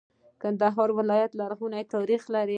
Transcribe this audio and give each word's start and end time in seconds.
کندهار 0.41 0.89
ولایت 0.99 1.31
لرغونی 1.39 1.83
تاریخ 1.93 2.21
لري. 2.33 2.49